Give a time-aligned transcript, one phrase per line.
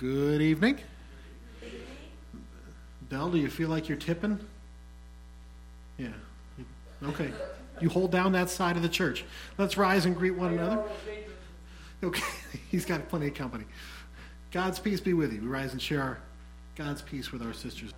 [0.00, 0.78] Good evening.
[3.10, 4.40] Belle, do you feel like you're tipping?
[5.98, 6.08] Yeah.
[7.02, 7.30] Okay.
[7.82, 9.26] You hold down that side of the church.
[9.58, 10.82] Let's rise and greet one another.
[12.02, 12.24] Okay.
[12.70, 13.64] He's got plenty of company.
[14.52, 15.42] God's peace be with you.
[15.42, 16.18] We rise and share our
[16.76, 17.92] God's peace with our sisters.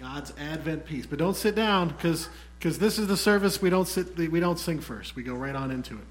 [0.00, 1.04] God's Advent peace.
[1.04, 2.28] But don't sit down because
[2.58, 5.14] because this is the service we don't sit we don't sing first.
[5.14, 6.04] We go right on into it.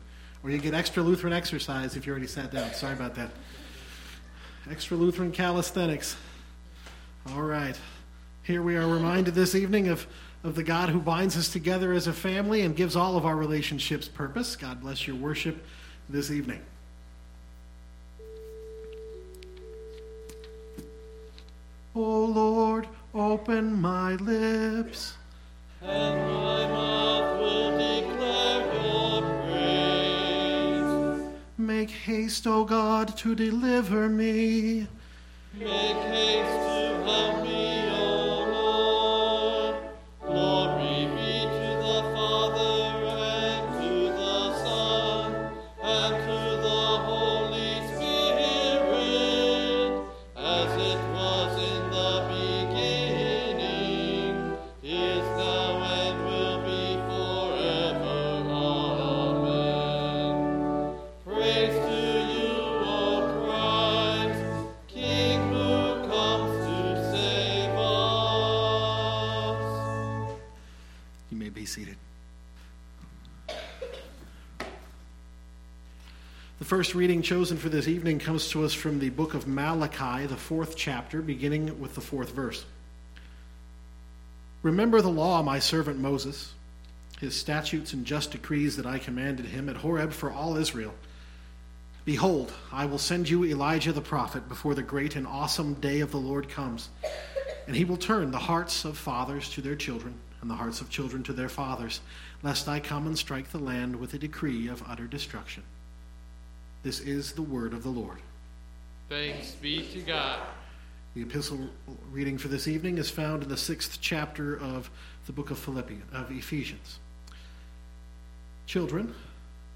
[0.44, 2.72] Or you get extra Lutheran exercise if you already sat down.
[2.74, 3.32] Sorry about that.
[4.70, 6.16] Extra Lutheran calisthenics.
[7.32, 7.78] All right.
[8.44, 10.08] Here we are reminded this evening of,
[10.44, 13.36] of the God who binds us together as a family and gives all of our
[13.36, 14.56] relationships purpose.
[14.56, 15.64] God bless your worship
[16.08, 16.62] this evening.
[21.96, 25.16] Oh Lord, open my lips.
[25.82, 31.32] And my mouth will declare your praise.
[31.58, 34.88] Make haste, O God, to deliver me.
[35.54, 37.89] Make haste to help me,
[76.80, 80.38] first reading chosen for this evening comes to us from the book of Malachi, the
[80.38, 82.64] fourth chapter, beginning with the fourth verse.
[84.64, 86.54] Remember the law, my servant Moses,
[87.20, 90.94] his statutes and just decrees that I commanded him at Horeb for all Israel.
[92.06, 96.12] Behold, I will send you Elijah the prophet before the great and awesome day of
[96.12, 96.88] the Lord comes.
[97.68, 100.90] And he will turn the hearts of fathers to their children, and the hearts of
[100.90, 102.00] children to their fathers,
[102.42, 105.64] lest I come and strike the land with a decree of utter destruction.
[106.82, 108.20] This is the word of the Lord.
[109.10, 110.40] Thanks be to God.
[111.14, 111.68] The epistle
[112.10, 114.90] reading for this evening is found in the sixth chapter of
[115.26, 117.00] the book of Philippians, of Ephesians.
[118.66, 119.14] Children,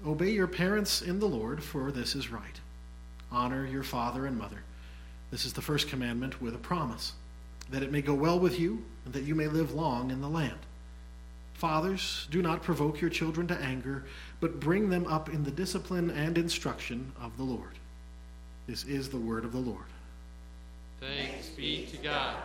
[0.06, 2.60] obey your parents in the Lord, for this is right.
[3.30, 4.62] Honor your father and mother.
[5.30, 7.12] This is the first commandment with a promise,
[7.70, 10.28] that it may go well with you, and that you may live long in the
[10.28, 10.58] land.
[11.54, 14.04] Fathers, do not provoke your children to anger,
[14.40, 17.78] but bring them up in the discipline and instruction of the Lord.
[18.66, 19.84] This is the word of the Lord.
[21.00, 22.36] Thanks be to God.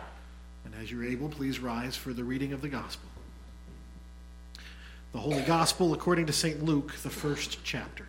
[0.64, 3.08] And as you're able, please rise for the reading of the Gospel.
[5.12, 6.62] The Holy Gospel according to St.
[6.62, 8.06] Luke, the first chapter.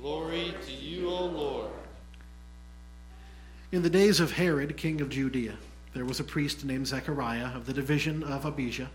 [0.00, 1.70] Glory to you, O Lord.
[3.70, 5.56] In the days of Herod, king of Judea,
[5.92, 8.90] there was a priest named Zechariah of the division of Abijah,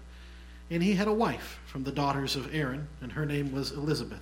[0.69, 4.21] and he had a wife from the daughters of Aaron, and her name was Elizabeth.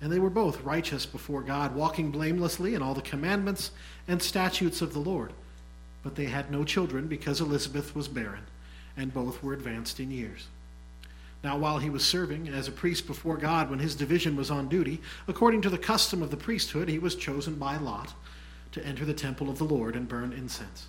[0.00, 3.70] And they were both righteous before God, walking blamelessly in all the commandments
[4.06, 5.32] and statutes of the Lord.
[6.02, 8.44] But they had no children because Elizabeth was barren,
[8.96, 10.48] and both were advanced in years.
[11.42, 14.68] Now, while he was serving as a priest before God when his division was on
[14.68, 18.14] duty, according to the custom of the priesthood, he was chosen by Lot
[18.72, 20.88] to enter the temple of the Lord and burn incense.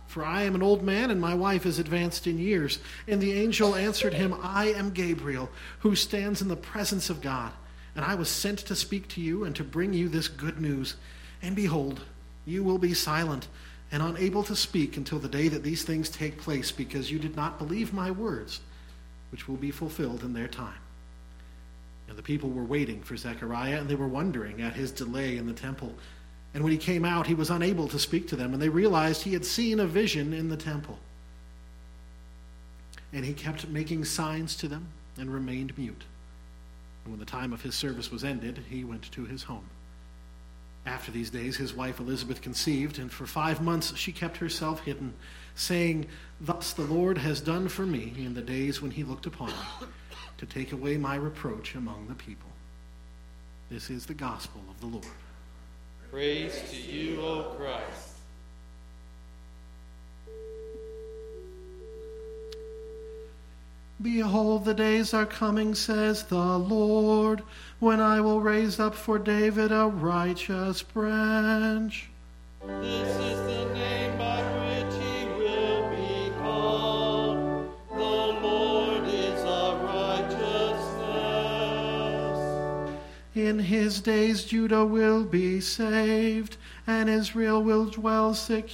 [0.11, 2.79] For I am an old man, and my wife is advanced in years.
[3.07, 5.49] And the angel answered him, I am Gabriel,
[5.79, 7.53] who stands in the presence of God,
[7.95, 10.95] And I was sent to speak to you and to bring you this good news.
[11.41, 12.01] And behold,
[12.45, 13.47] you will be silent
[13.91, 17.35] and unable to speak until the day that these things take place, because you did
[17.35, 18.61] not believe my words,
[19.31, 20.79] which will be fulfilled in their time.
[22.07, 25.47] And the people were waiting for Zechariah, and they were wondering at his delay in
[25.47, 25.93] the temple.
[26.53, 29.23] And when he came out, he was unable to speak to them, and they realized
[29.23, 30.99] he had seen a vision in the temple.
[33.13, 34.87] And he kept making signs to them
[35.17, 36.03] and remained mute.
[37.03, 39.65] And when the time of his service was ended, he went to his home.
[40.85, 45.13] After these days, his wife Elizabeth conceived, and for five months she kept herself hidden,
[45.55, 46.07] saying,
[46.39, 49.87] Thus the Lord has done for me in the days when he looked upon me,
[50.37, 52.49] to take away my reproach among the people.
[53.69, 55.05] This is the gospel of the Lord.
[56.11, 58.09] Praise to you, O Christ.
[64.01, 67.43] Behold, the days are coming, says the Lord,
[67.79, 72.09] when I will raise up for David a righteous branch.
[72.65, 74.50] This is the name by
[83.33, 88.67] In his days, Judah will be saved, and Israel will dwell securely.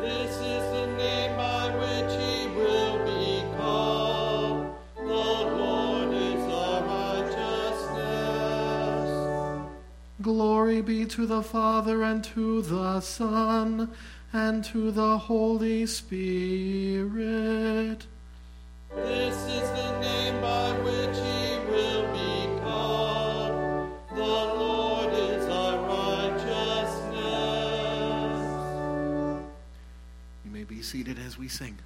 [0.00, 4.72] This is the name by which he will be called.
[4.98, 6.82] The Lord is our
[7.24, 7.90] righteousness.
[10.22, 13.90] Glory be to the Father, and to the Son,
[14.32, 17.16] and to the Holy Spirit.
[18.94, 21.03] This is the name by which
[30.94, 31.76] seated as we sing.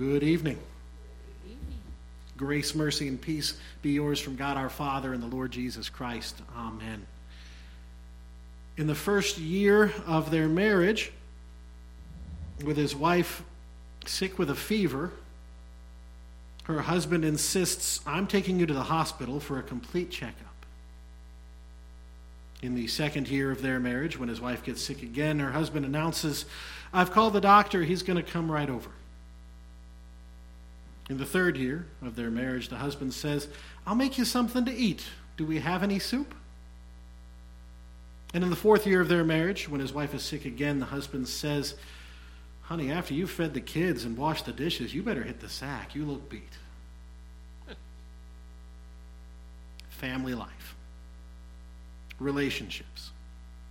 [0.00, 0.58] Good evening.
[2.38, 6.40] Grace, mercy, and peace be yours from God our Father and the Lord Jesus Christ.
[6.56, 7.06] Amen.
[8.78, 11.12] In the first year of their marriage,
[12.64, 13.42] with his wife
[14.06, 15.12] sick with a fever,
[16.62, 20.64] her husband insists, I'm taking you to the hospital for a complete checkup.
[22.62, 25.84] In the second year of their marriage, when his wife gets sick again, her husband
[25.84, 26.46] announces,
[26.90, 28.88] I've called the doctor, he's going to come right over.
[31.10, 33.48] In the third year of their marriage, the husband says,
[33.84, 35.04] I'll make you something to eat.
[35.36, 36.36] Do we have any soup?
[38.32, 40.86] And in the fourth year of their marriage, when his wife is sick again, the
[40.86, 41.74] husband says,
[42.62, 45.96] Honey, after you've fed the kids and washed the dishes, you better hit the sack.
[45.96, 46.58] You look beat.
[49.90, 50.76] Family life,
[52.20, 53.10] relationships.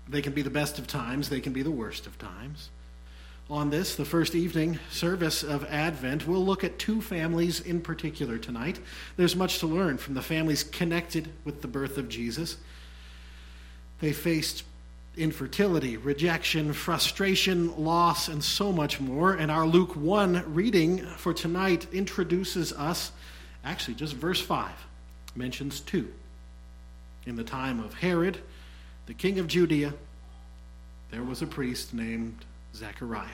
[0.10, 2.70] They can be the best of times, they can be the worst of times.
[3.50, 8.38] On this, the first evening service of Advent, we'll look at two families in particular
[8.38, 8.80] tonight.
[9.18, 12.58] There's much to learn from the families connected with the birth of Jesus.
[14.02, 14.66] They faced
[15.18, 19.34] infertility, rejection, frustration, loss, and so much more.
[19.34, 23.12] And our Luke 1 reading for tonight introduces us,
[23.64, 24.70] actually, just verse 5
[25.36, 26.08] mentions two.
[27.26, 28.38] In the time of Herod,
[29.08, 29.96] the king of Judea,
[31.10, 32.46] there was a priest named
[32.76, 33.28] Zechariah.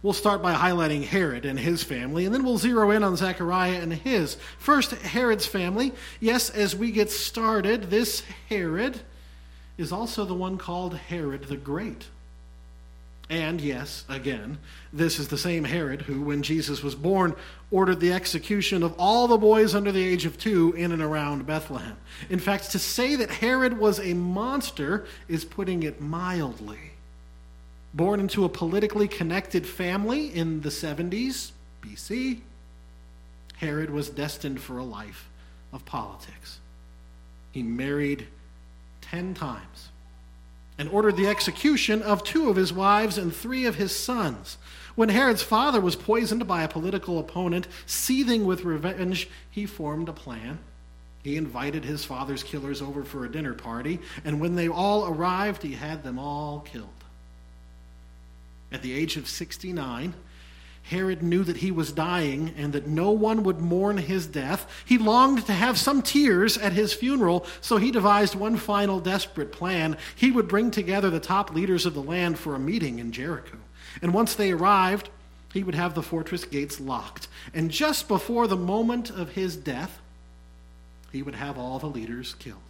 [0.00, 3.80] We'll start by highlighting Herod and his family, and then we'll zero in on Zechariah
[3.80, 4.36] and his.
[4.58, 5.92] First, Herod's family.
[6.20, 9.00] Yes, as we get started, this Herod
[9.76, 12.06] is also the one called Herod the Great.
[13.30, 14.58] And yes, again,
[14.92, 17.34] this is the same Herod who, when Jesus was born,
[17.70, 21.46] ordered the execution of all the boys under the age of two in and around
[21.46, 21.96] Bethlehem.
[22.30, 26.87] In fact, to say that Herod was a monster is putting it mildly.
[27.94, 31.52] Born into a politically connected family in the 70s
[31.82, 32.40] BC,
[33.56, 35.28] Herod was destined for a life
[35.72, 36.60] of politics.
[37.50, 38.26] He married
[39.00, 39.88] 10 times
[40.78, 44.58] and ordered the execution of two of his wives and three of his sons.
[44.94, 50.12] When Herod's father was poisoned by a political opponent, seething with revenge, he formed a
[50.12, 50.58] plan.
[51.24, 55.62] He invited his father's killers over for a dinner party, and when they all arrived,
[55.62, 56.88] he had them all killed.
[58.70, 60.14] At the age of 69,
[60.82, 64.66] Herod knew that he was dying and that no one would mourn his death.
[64.86, 69.52] He longed to have some tears at his funeral, so he devised one final desperate
[69.52, 69.98] plan.
[70.16, 73.58] He would bring together the top leaders of the land for a meeting in Jericho.
[74.00, 75.10] And once they arrived,
[75.52, 77.28] he would have the fortress gates locked.
[77.52, 79.98] And just before the moment of his death,
[81.12, 82.60] he would have all the leaders killed.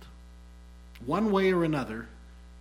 [1.05, 2.09] One way or another,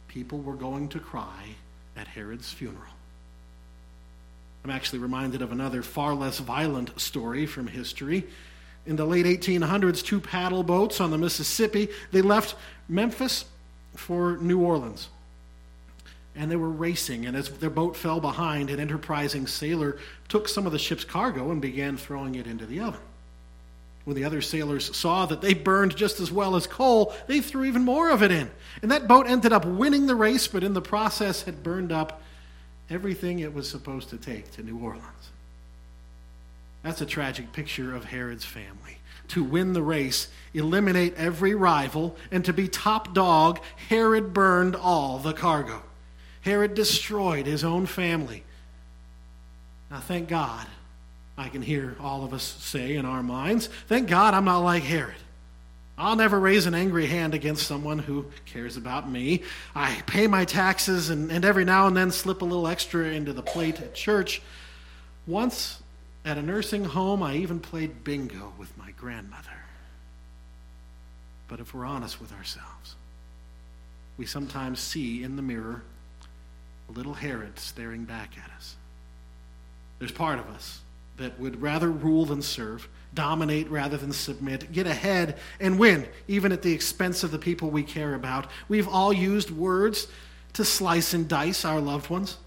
[0.08, 1.56] people were going to cry
[1.96, 2.97] at Herod's funeral.
[4.68, 8.26] I'm actually reminded of another far less violent story from history.
[8.86, 12.54] In the late 1800s, two paddle boats on the Mississippi, they left
[12.90, 13.46] Memphis
[13.96, 15.08] for New Orleans.
[16.36, 20.66] And they were racing, and as their boat fell behind, an enterprising sailor took some
[20.66, 23.00] of the ship's cargo and began throwing it into the oven.
[24.04, 27.64] When the other sailors saw that they burned just as well as coal, they threw
[27.64, 28.52] even more of it in.
[28.82, 32.22] And that boat ended up winning the race, but in the process had burned up
[32.90, 35.30] everything it was supposed to take to New Orleans.
[36.84, 38.98] That's a tragic picture of Herod's family.
[39.30, 45.18] To win the race, eliminate every rival, and to be top dog, Herod burned all
[45.18, 45.82] the cargo.
[46.42, 48.44] Herod destroyed his own family.
[49.92, 50.66] Now, thank God,
[51.38, 54.84] I can hear all of us say in our minds, thank God I'm not like
[54.84, 55.16] Herod.
[55.98, 59.42] I'll never raise an angry hand against someone who cares about me.
[59.76, 63.34] I pay my taxes and, and every now and then slip a little extra into
[63.34, 64.42] the plate at church.
[65.26, 65.82] Once
[66.24, 69.50] at a nursing home, I even played bingo with my grandmother.
[71.48, 72.96] But if we're honest with ourselves,
[74.18, 75.82] we sometimes see in the mirror
[76.90, 78.76] a little Herod staring back at us.
[79.98, 80.82] There's part of us
[81.18, 82.88] that would rather rule than serve
[83.18, 87.72] dominate rather than submit, get ahead and win, even at the expense of the people
[87.72, 88.46] we care about.
[88.70, 90.08] We've all used words
[90.54, 92.38] to slice and dice our loved ones,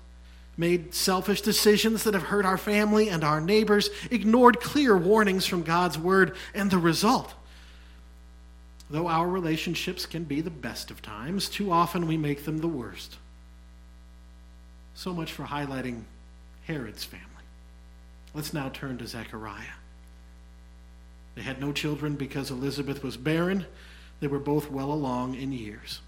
[0.57, 5.65] made selfish decisions that have hurt our family and our neighbors, ignored clear warnings from
[5.65, 7.35] God's word, and the result.
[8.89, 12.69] Though our relationships can be the best of times, too often we make them the
[12.69, 13.17] worst.
[14.95, 16.03] So much for highlighting
[16.65, 17.27] Herod's family.
[18.35, 19.80] Let's now turn to Zechariah.
[21.35, 23.67] They had no children because Elizabeth was barren.
[24.21, 26.01] They were both well along in years.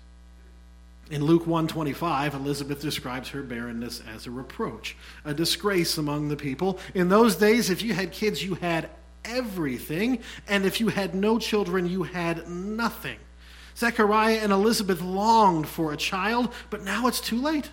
[1.10, 6.78] In Luke 125, Elizabeth describes her barrenness as a reproach, a disgrace among the people.
[6.94, 8.88] In those days, if you had kids, you had
[9.24, 13.18] everything, and if you had no children, you had nothing.
[13.76, 17.70] Zechariah and Elizabeth longed for a child, but now it's too late.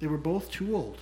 [0.00, 0.98] They were both too old.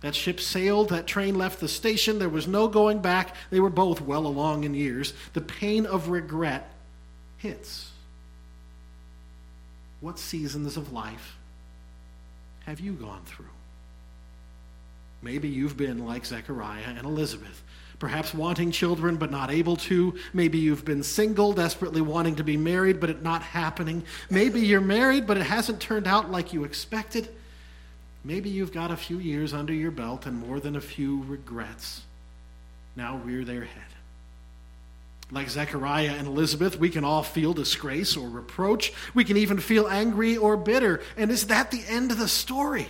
[0.00, 3.34] That ship sailed, that train left the station, there was no going back.
[3.50, 5.12] They were both well along in years.
[5.32, 6.72] The pain of regret
[7.38, 7.90] hits.
[10.00, 11.36] What seasons of life
[12.66, 13.46] have you gone through?
[15.20, 17.60] Maybe you've been like Zechariah and Elizabeth,
[17.98, 20.16] perhaps wanting children but not able to.
[20.32, 24.04] Maybe you've been single, desperately wanting to be married, but it not happening.
[24.30, 27.30] Maybe you're married, but it hasn't turned out like you expected.
[28.24, 32.02] Maybe you've got a few years under your belt and more than a few regrets
[32.96, 33.84] now rear their head.
[35.30, 38.92] Like Zechariah and Elizabeth, we can all feel disgrace or reproach.
[39.14, 41.00] We can even feel angry or bitter.
[41.16, 42.88] And is that the end of the story?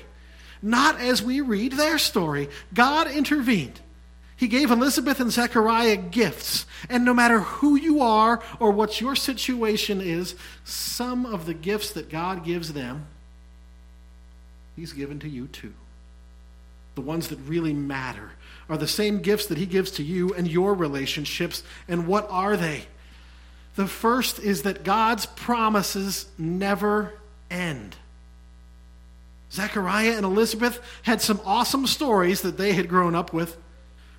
[0.63, 2.49] Not as we read their story.
[2.73, 3.81] God intervened.
[4.37, 6.65] He gave Elizabeth and Zechariah gifts.
[6.89, 11.91] And no matter who you are or what your situation is, some of the gifts
[11.91, 13.07] that God gives them,
[14.79, 15.75] He's given to you too.
[16.95, 18.31] The ones that really matter
[18.69, 21.65] are the same gifts that He gives to you and your relationships.
[21.89, 22.85] And what are they?
[23.75, 27.15] The first is that God's promises never
[27.51, 27.97] end.
[29.51, 33.57] Zechariah and Elizabeth had some awesome stories that they had grown up with.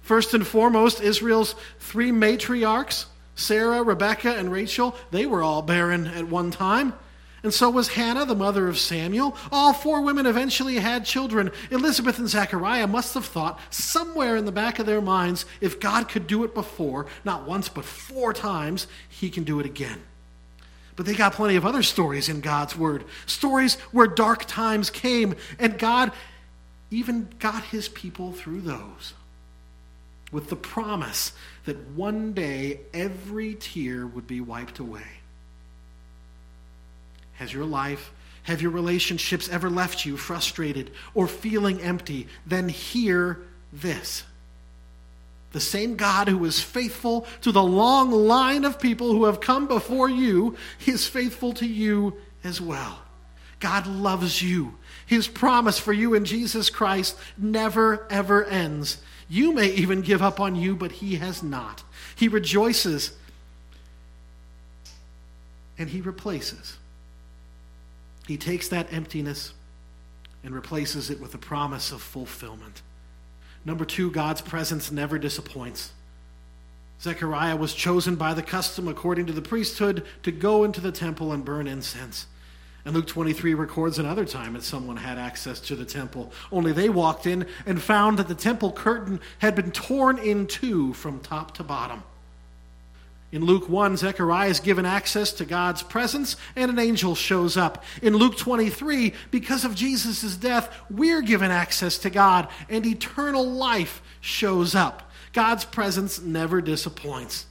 [0.01, 6.27] First and foremost, Israel's three matriarchs, Sarah, Rebecca, and Rachel, they were all barren at
[6.27, 6.93] one time.
[7.43, 9.35] And so was Hannah, the mother of Samuel.
[9.51, 11.51] All four women eventually had children.
[11.71, 16.09] Elizabeth and Zechariah must have thought somewhere in the back of their minds if God
[16.09, 20.01] could do it before, not once, but four times, he can do it again.
[20.97, 23.05] But they got plenty of other stories in God's Word.
[23.25, 26.11] Stories where dark times came, and God
[26.91, 29.13] even got his people through those.
[30.33, 31.31] With the promise
[31.63, 35.18] that one day every tear would be wiped away.
[37.39, 38.11] Has your life,
[38.43, 42.27] have your relationships ever left you frustrated or feeling empty?
[42.45, 43.39] Then hear
[43.71, 44.25] this.
[45.53, 49.69] The same God who is faithful to the long line of people who have come
[49.69, 52.99] before you is faithful to you as well.
[53.61, 54.75] God loves you.
[55.05, 59.01] His promise for you in Jesus Christ never, ever ends.
[59.29, 61.83] You may even give up on you, but He has not.
[62.17, 63.13] He rejoices
[65.77, 66.75] and He replaces.
[68.29, 69.53] He takes that emptiness
[70.43, 72.83] and replaces it with the promise of fulfillment.
[73.65, 75.93] Number two, God's presence never disappoints.
[77.01, 81.31] Zechariah was chosen by the custom according to the priesthood to go into the temple
[81.31, 82.27] and burn incense.
[82.85, 86.31] And Luke 23 records another time that someone had access to the temple.
[86.51, 90.93] Only they walked in and found that the temple curtain had been torn in two
[90.93, 92.03] from top to bottom.
[93.31, 97.83] In Luke 1, Zechariah is given access to God's presence, and an angel shows up.
[98.01, 104.01] In Luke 23, because of Jesus' death, we're given access to God, and eternal life
[104.19, 105.11] shows up.
[105.31, 107.45] God's presence never disappoints.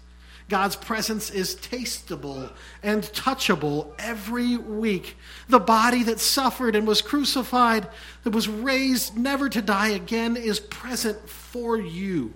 [0.49, 2.51] God's presence is tastable
[2.83, 5.17] and touchable every week.
[5.49, 7.87] The body that suffered and was crucified,
[8.25, 12.35] that was raised never to die again, is present for you.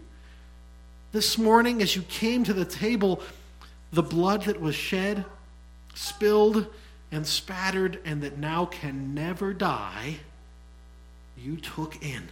[1.13, 3.21] This morning, as you came to the table,
[3.93, 5.27] the blood that was shed,
[5.95, 6.67] spilled,
[7.11, 10.21] and spattered, and that now can never die,
[11.37, 12.31] you took in.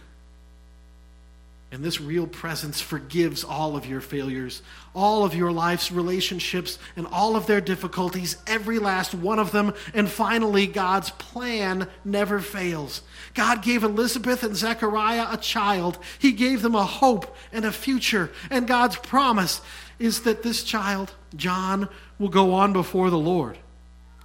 [1.73, 4.61] And this real presence forgives all of your failures,
[4.93, 9.73] all of your life's relationships, and all of their difficulties, every last one of them.
[9.93, 13.03] And finally, God's plan never fails.
[13.33, 18.31] God gave Elizabeth and Zechariah a child, He gave them a hope and a future.
[18.49, 19.61] And God's promise
[19.97, 21.87] is that this child, John,
[22.19, 23.57] will go on before the Lord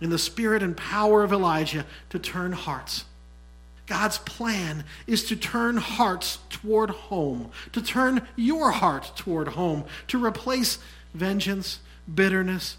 [0.01, 3.05] in the spirit and power of Elijah to turn hearts
[3.87, 10.23] God's plan is to turn hearts toward home, to turn your heart toward home, to
[10.23, 10.79] replace
[11.15, 11.79] vengeance,
[12.13, 12.79] bitterness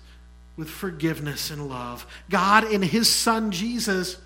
[0.57, 2.05] with forgiveness and love.
[2.29, 4.17] God, in His Son Jesus,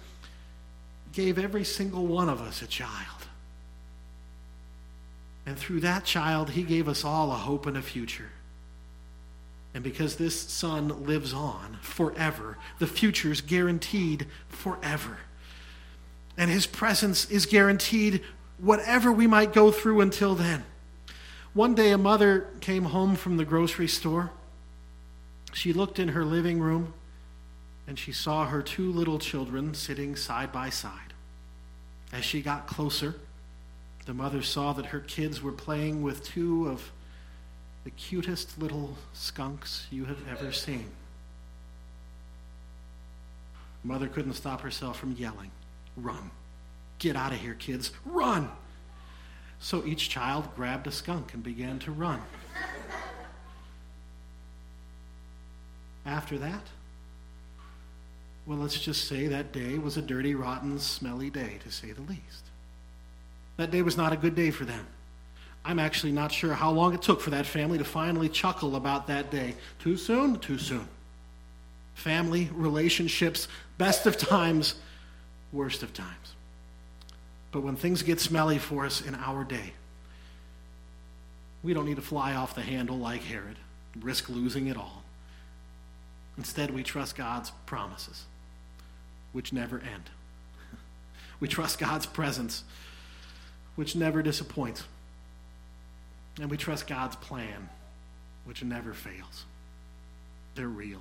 [1.14, 3.28] gave every single one of us a child.
[5.46, 8.32] And through that child, He gave us all a hope and a future.
[9.74, 15.20] And because this Son lives on forever, the future's guaranteed forever
[16.38, 18.22] and his presence is guaranteed
[18.58, 20.64] whatever we might go through until then.
[21.54, 24.32] One day, a mother came home from the grocery store.
[25.54, 26.94] She looked in her living room
[27.88, 31.14] and she saw her two little children sitting side by side.
[32.14, 33.16] As she got closer,
[34.06, 36.92] the mother saw that her kids were playing with two of
[37.84, 40.86] the cutest little skunks you have ever seen.
[43.84, 45.52] Mother couldn't stop herself from yelling.
[45.98, 46.32] Run.
[47.00, 47.92] Get out of here, kids.
[48.06, 48.50] Run.
[49.60, 52.22] So each child grabbed a skunk and began to run.
[56.06, 56.64] After that,
[58.46, 62.02] well, let's just say that day was a dirty, rotten, smelly day, to say the
[62.02, 62.46] least.
[63.58, 64.88] That day was not a good day for them.
[65.64, 69.06] I'm actually not sure how long it took for that family to finally chuckle about
[69.08, 69.54] that day.
[69.78, 70.40] Too soon?
[70.40, 70.88] Too soon.
[71.94, 74.76] Family, relationships, best of times,
[75.52, 76.36] worst of times.
[77.52, 79.74] But when things get smelly for us in our day,
[81.64, 83.58] we don't need to fly off the handle like Herod,
[84.00, 85.04] risk losing it all.
[86.38, 88.26] Instead, we trust God's promises,
[89.34, 90.10] which never end.
[91.40, 92.64] We trust God's presence,
[93.76, 94.84] which never disappoints.
[96.40, 97.68] And we trust God's plan,
[98.46, 99.46] which never fails.
[100.54, 101.00] They're real.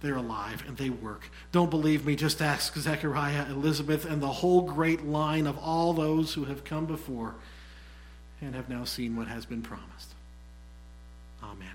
[0.00, 1.30] They're alive and they work.
[1.52, 6.34] Don't believe me, just ask Zechariah, Elizabeth, and the whole great line of all those
[6.34, 7.34] who have come before
[8.40, 10.14] and have now seen what has been promised.
[11.42, 11.68] Amen.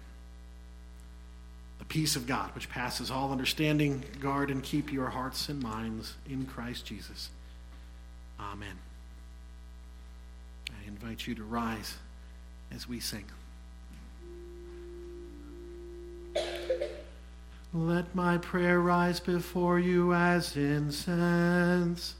[1.77, 6.15] The peace of God, which passes all understanding, guard and keep your hearts and minds
[6.27, 7.29] in Christ Jesus.
[8.39, 8.77] Amen.
[10.71, 11.95] I invite you to rise
[12.73, 13.25] as we sing.
[17.75, 22.15] Let my prayer rise before you as incense.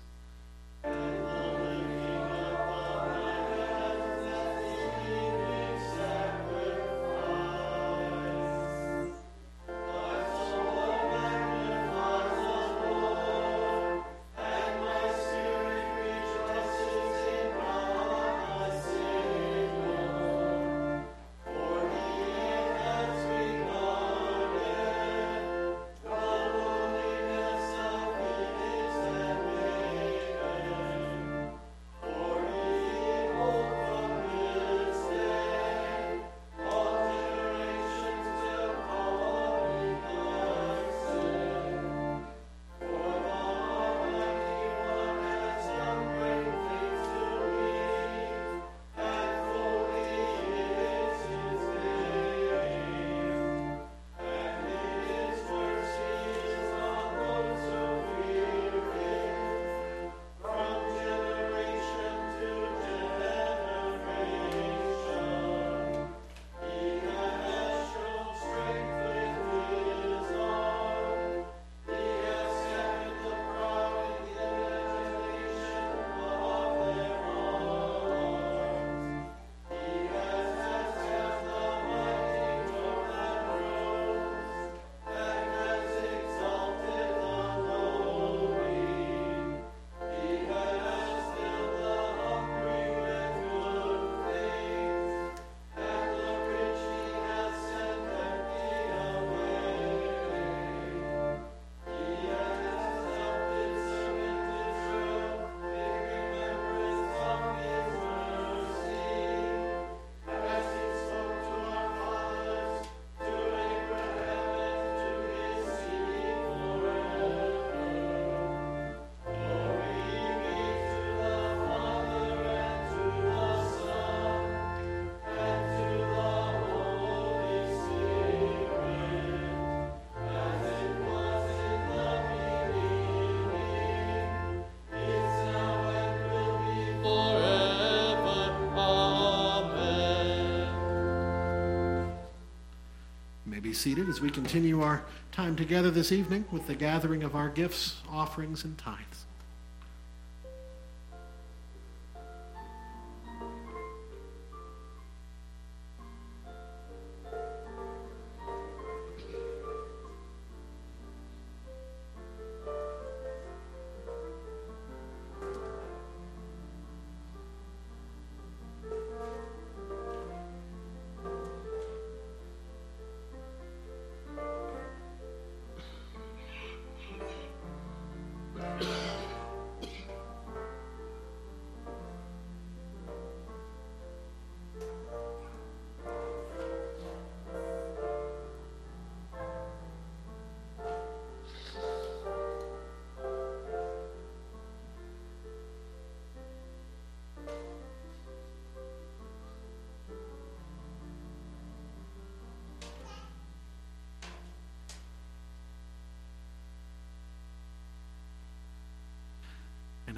[143.85, 147.97] Seated as we continue our time together this evening with the gathering of our gifts,
[148.09, 149.25] offerings, and tithes.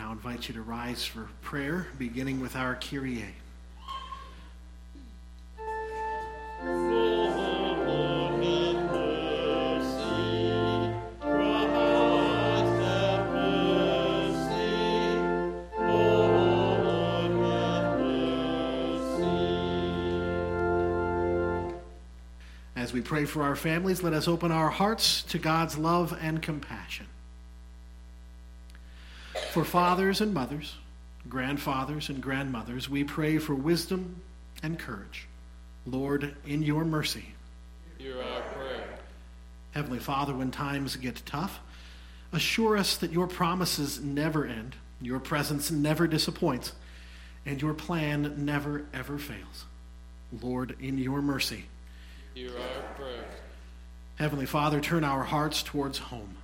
[0.07, 3.25] now invite you to rise for prayer, beginning with our Kyrie.
[22.77, 26.41] As we pray for our families, let us open our hearts to God's love and
[26.41, 27.07] compassion.
[29.57, 30.75] For fathers and mothers,
[31.27, 34.21] grandfathers and grandmothers, we pray for wisdom
[34.61, 35.27] and courage.
[35.83, 37.33] Lord, in your mercy.
[37.97, 38.87] Hear our prayer.
[39.71, 41.59] Heavenly Father, when times get tough,
[42.31, 46.73] assure us that your promises never end, your presence never disappoints,
[47.43, 49.65] and your plan never ever fails.
[50.39, 51.65] Lord, in your mercy.
[52.35, 53.25] Hear our prayer.
[54.17, 56.37] Heavenly Father, turn our hearts towards home.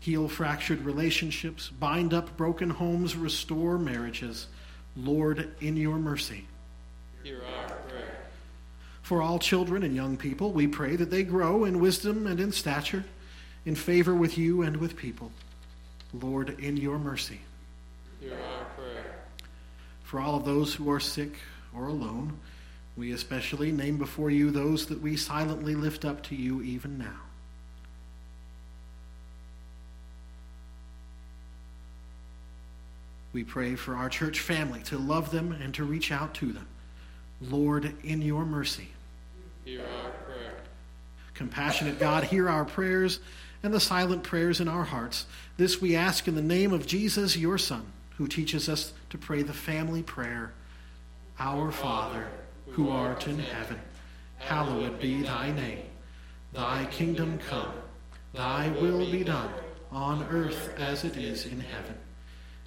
[0.00, 4.46] Heal fractured relationships, bind up broken homes, restore marriages.
[4.96, 6.46] Lord, in your mercy.
[7.22, 8.18] Hear our prayer.
[9.02, 12.52] For all children and young people, we pray that they grow in wisdom and in
[12.52, 13.04] stature,
[13.64, 15.32] in favor with you and with people.
[16.12, 17.40] Lord, in your mercy.
[18.20, 19.16] Hear our prayer.
[20.02, 21.34] For all of those who are sick
[21.74, 22.38] or alone,
[22.96, 27.20] we especially name before you those that we silently lift up to you even now.
[33.32, 36.66] We pray for our church family to love them and to reach out to them.
[37.40, 38.88] Lord, in your mercy.
[39.64, 40.54] Hear our prayer.
[41.34, 43.20] Compassionate God, hear our prayers
[43.62, 45.26] and the silent prayers in our hearts.
[45.56, 47.84] This we ask in the name of Jesus, your Son,
[48.16, 50.52] who teaches us to pray the family prayer
[51.38, 52.28] Our Father,
[52.70, 53.80] who art in heaven,
[54.38, 55.84] hallowed be thy name.
[56.52, 57.72] Thy kingdom come,
[58.32, 59.50] thy will be done,
[59.92, 61.94] on earth as it is in heaven.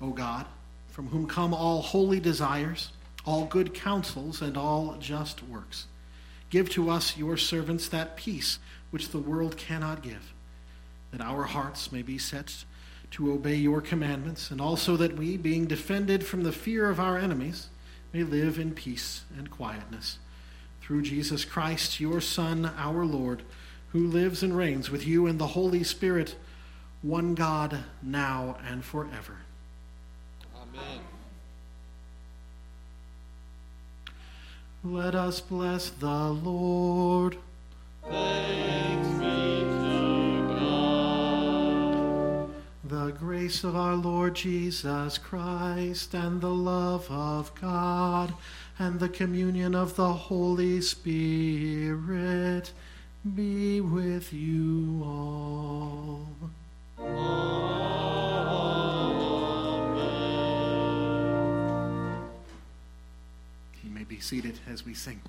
[0.00, 0.46] O God,
[0.88, 2.90] from whom come all holy desires,
[3.24, 5.86] all good counsels, and all just works.
[6.48, 8.58] Give to us, your servants, that peace
[8.90, 10.32] which the world cannot give,
[11.10, 12.64] that our hearts may be set
[13.12, 17.18] to obey your commandments, and also that we, being defended from the fear of our
[17.18, 17.68] enemies,
[18.12, 20.18] may live in peace and quietness.
[20.90, 23.44] Through Jesus Christ, your Son, our Lord,
[23.92, 26.34] who lives and reigns with you in the Holy Spirit,
[27.00, 29.36] one God, now and forever.
[30.52, 30.98] Amen.
[34.82, 37.36] Let us bless the Lord.
[38.02, 38.99] Thanks
[43.20, 48.32] grace of our Lord Jesus Christ, and the love of God,
[48.78, 52.72] and the communion of the Holy Spirit
[53.34, 56.26] be with you all.
[56.98, 57.20] Amen.
[63.84, 65.20] You may be seated as we sing.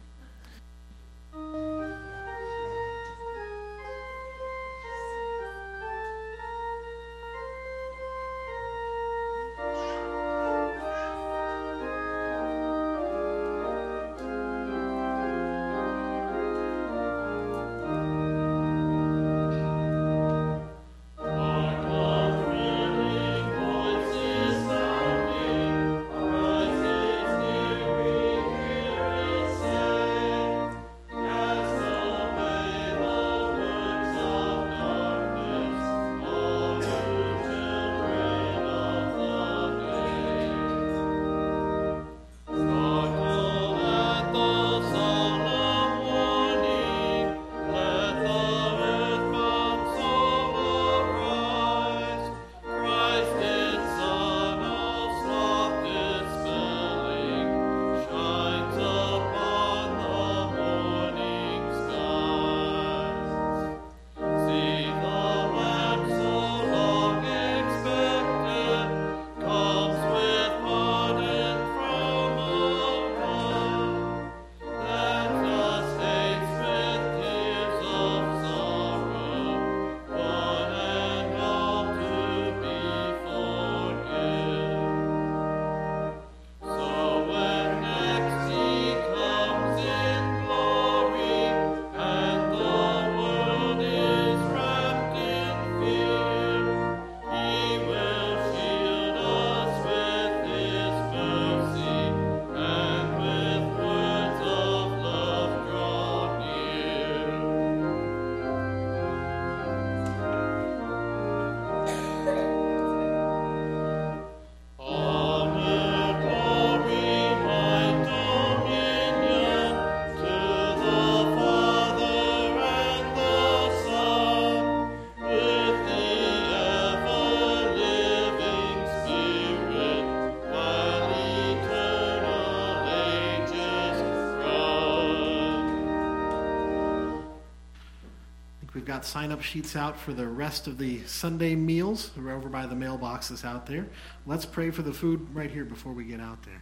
[138.91, 142.11] Got sign up sheets out for the rest of the Sunday meals.
[142.17, 143.87] We're over by the mailboxes out there.
[144.25, 146.59] Let's pray for the food right here before we get out there.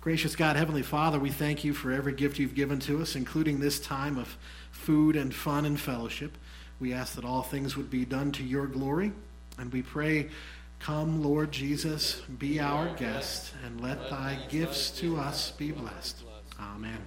[0.00, 3.60] Gracious God, Heavenly Father, we thank you for every gift you've given to us, including
[3.60, 4.38] this time of
[4.70, 6.38] food and fun and fellowship.
[6.80, 9.12] We ask that all things would be done to your glory.
[9.58, 10.30] And we pray,
[10.78, 16.22] come, Lord Jesus, be our guest, and let thy gifts to us be blessed.
[16.58, 17.00] Amen.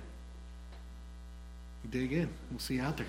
[1.90, 2.30] Dig in.
[2.52, 3.08] We'll see you out there.